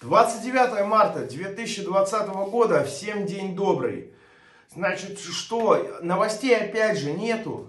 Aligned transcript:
29 0.00 0.86
марта 0.86 1.26
2020 1.26 2.28
года, 2.50 2.84
всем 2.84 3.26
день 3.26 3.54
добрый. 3.54 4.12
Значит, 4.74 5.18
что, 5.18 5.98
новостей 6.00 6.56
опять 6.56 6.98
же 6.98 7.12
нету. 7.12 7.66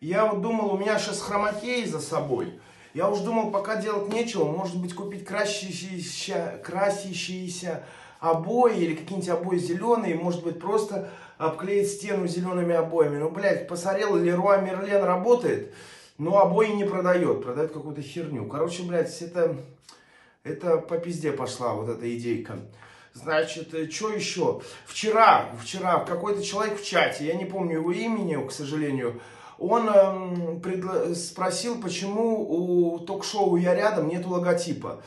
Я 0.00 0.26
вот 0.26 0.42
думал, 0.42 0.74
у 0.74 0.78
меня 0.78 0.98
сейчас 0.98 1.20
хромакей 1.20 1.84
за 1.86 2.00
собой. 2.00 2.58
Я 2.92 3.08
уж 3.08 3.20
думал, 3.20 3.52
пока 3.52 3.76
делать 3.76 4.12
нечего, 4.12 4.50
может 4.50 4.80
быть, 4.80 4.96
купить 4.96 5.24
красящиеся, 5.24 6.60
красящиеся 6.64 7.84
обои 8.18 8.76
или 8.76 8.96
какие-нибудь 8.96 9.28
обои 9.28 9.58
зеленые, 9.58 10.16
может 10.16 10.42
быть, 10.42 10.58
просто 10.58 11.08
обклеить 11.38 11.88
стену 11.88 12.26
зелеными 12.26 12.74
обоями. 12.74 13.18
Ну, 13.18 13.30
блядь, 13.30 13.68
посмотрел, 13.68 14.16
Леруа 14.16 14.60
Мерлен 14.60 15.04
работает, 15.04 15.72
но 16.18 16.40
обои 16.40 16.72
не 16.72 16.82
продает, 16.82 17.44
продает 17.44 17.72
какую-то 17.72 18.02
херню. 18.02 18.46
Короче, 18.46 18.82
блядь, 18.82 19.22
это 19.22 19.56
это 20.42 20.78
по 20.78 20.98
пизде 20.98 21.32
пошла 21.32 21.74
вот 21.74 21.88
эта 21.88 22.16
идейка. 22.16 22.58
Значит, 23.12 23.74
э, 23.74 23.90
что 23.90 24.10
еще? 24.10 24.60
Вчера, 24.86 25.50
вчера 25.60 26.04
какой-то 26.04 26.42
человек 26.42 26.80
в 26.80 26.84
чате, 26.84 27.26
я 27.26 27.34
не 27.34 27.44
помню 27.44 27.78
его 27.78 27.92
имени, 27.92 28.46
к 28.46 28.52
сожалению, 28.52 29.20
он 29.58 29.88
эм, 29.90 30.60
предла- 30.60 31.14
спросил, 31.14 31.82
почему 31.82 32.40
у 32.48 32.98
ток-шоу 33.00 33.56
«Я 33.56 33.74
рядом» 33.74 34.08
нет 34.08 34.24
логотипа. 34.24 35.02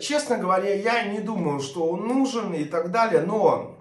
Честно 0.00 0.36
говоря, 0.36 0.74
я 0.74 1.04
не 1.04 1.20
думаю, 1.20 1.60
что 1.60 1.88
он 1.88 2.06
нужен 2.06 2.52
и 2.52 2.64
так 2.64 2.90
далее, 2.90 3.22
но 3.22 3.78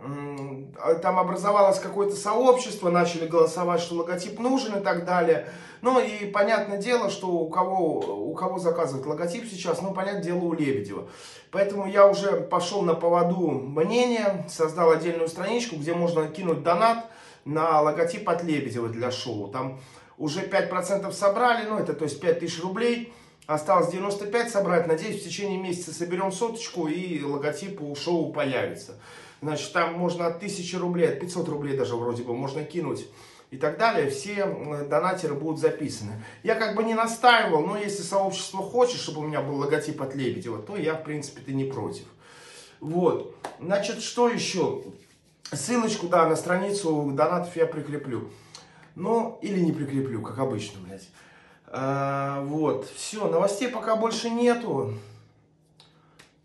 там 1.02 1.20
образовалось 1.20 1.80
какое-то 1.80 2.16
сообщество, 2.16 2.90
начали 2.90 3.28
голосовать, 3.28 3.82
что 3.82 3.96
логотип 3.96 4.40
нужен 4.40 4.78
и 4.78 4.84
так 4.84 5.06
далее. 5.06 5.48
Ну 5.82 6.00
и 6.00 6.26
понятное 6.26 6.78
дело, 6.78 7.10
что 7.10 7.28
у 7.28 7.50
кого, 7.50 8.00
у 8.00 8.34
кого 8.34 8.60
заказывают 8.60 9.06
логотип 9.06 9.46
сейчас, 9.50 9.82
ну 9.82 9.94
понятное 9.94 10.24
дело 10.24 10.40
у 10.40 10.54
Лебедева. 10.54 11.08
Поэтому 11.52 11.88
я 11.88 12.08
уже 12.08 12.42
пошел 12.42 12.82
на 12.82 12.94
поводу 12.94 13.52
мнения, 13.52 14.46
создал 14.50 14.92
отдельную 14.92 15.28
страничку, 15.28 15.76
где 15.76 15.94
можно 15.94 16.28
кинуть 16.28 16.64
донат 16.64 17.06
на 17.46 17.82
логотип 17.82 18.28
от 18.28 18.44
Лебедева 18.44 18.90
для 18.90 19.12
шоу. 19.12 19.48
Там 19.48 19.80
уже 20.18 20.42
5% 20.42 21.12
собрали, 21.12 21.68
ну 21.68 21.78
это 21.78 21.94
то 21.94 22.04
есть 22.06 22.20
5000 22.20 22.62
рублей. 22.62 23.14
Осталось 23.48 23.92
95 23.92 24.52
собрать. 24.52 24.88
Надеюсь, 24.88 25.22
в 25.22 25.24
течение 25.24 25.58
месяца 25.58 25.94
соберем 25.94 26.34
соточку 26.34 26.88
и 26.88 27.24
логотип 27.24 27.82
у 27.82 27.96
шоу 27.96 28.34
появится. 28.34 28.96
Значит, 29.42 29.72
там 29.72 29.94
можно 29.94 30.28
от 30.28 30.36
1000 30.36 30.78
рублей, 30.78 31.10
от 31.10 31.22
500 31.22 31.48
рублей 31.48 31.78
даже 31.78 31.96
вроде 31.96 32.24
бы 32.24 32.34
можно 32.36 32.64
кинуть 32.66 33.08
и 33.50 33.58
так 33.58 33.78
далее. 33.78 34.10
Все 34.10 34.46
донатеры 34.90 35.34
будут 35.34 35.62
записаны. 35.62 36.22
Я 36.44 36.56
как 36.56 36.76
бы 36.76 36.84
не 36.84 36.94
настаивал, 36.94 37.66
но 37.66 37.78
если 37.78 38.04
сообщество 38.04 38.62
хочет, 38.62 39.00
чтобы 39.00 39.22
у 39.22 39.24
меня 39.24 39.42
был 39.42 39.56
логотип 39.56 40.02
от 40.02 40.14
Лебедева, 40.14 40.62
то 40.62 40.76
я, 40.76 40.96
в 40.96 41.04
принципе-то, 41.04 41.54
не 41.54 41.64
против. 41.64 42.04
Вот. 42.82 43.34
Значит, 43.62 44.02
что 44.02 44.28
еще? 44.28 44.84
Ссылочку, 45.54 46.10
да, 46.10 46.28
на 46.28 46.36
страницу 46.36 47.12
донатов 47.14 47.56
я 47.56 47.66
прикреплю. 47.66 48.30
Ну, 48.96 49.40
или 49.42 49.62
не 49.62 49.72
прикреплю, 49.72 50.22
как 50.22 50.40
обычно, 50.40 50.82
блядь. 50.82 51.08
А, 52.38 52.42
вот, 52.42 52.88
все, 52.96 53.28
новостей 53.28 53.68
пока 53.68 53.96
больше 53.96 54.30
нету. 54.30 54.94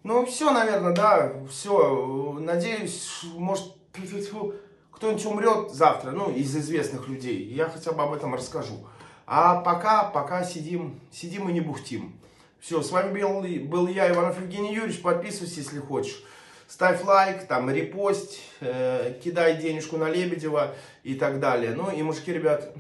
Ну, 0.03 0.25
все, 0.25 0.51
наверное, 0.51 0.95
да, 0.95 1.33
все. 1.51 2.39
Надеюсь, 2.41 3.25
может, 3.35 3.75
кто-нибудь 4.91 5.27
умрет 5.27 5.71
завтра, 5.71 6.13
ну, 6.13 6.31
из 6.33 6.57
известных 6.57 7.09
людей. 7.09 7.45
Я 7.45 7.69
хотя 7.69 7.93
бы 7.93 8.03
об 8.03 8.15
этом 8.15 8.35
расскажу. 8.35 8.87
А 9.27 9.61
пока, 9.61 10.05
пока 10.05 10.45
сидим, 10.45 10.99
сидим 11.11 11.49
и 11.49 11.53
не 11.53 11.61
бухтим. 11.61 12.19
Все, 12.59 12.83
с 12.83 12.91
вами 12.91 13.21
был, 13.21 13.43
был 13.69 13.87
я, 13.87 14.11
Иванов 14.11 14.41
Евгений 14.41 14.75
Юрьевич. 14.75 15.03
Подписывайся, 15.03 15.61
если 15.61 15.79
хочешь. 15.79 16.25
Ставь 16.69 17.05
лайк, 17.05 17.47
там, 17.47 17.69
репост, 17.71 18.39
э, 18.61 19.19
кидай 19.23 19.61
денежку 19.61 19.99
на 19.99 20.09
Лебедева 20.09 20.75
и 21.03 21.17
так 21.17 21.39
далее. 21.39 21.75
Ну 21.75 21.91
и, 21.91 22.03
мужики, 22.03 22.33
ребят, 22.33 22.75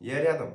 я 0.00 0.20
рядом. 0.20 0.54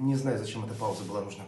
Не 0.00 0.14
знаю, 0.14 0.38
зачем 0.38 0.64
эта 0.64 0.72
пауза 0.72 1.04
была 1.04 1.20
нужна. 1.20 1.44